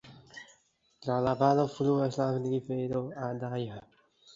[1.03, 3.85] Tra la valo fluas la rivero Adaja.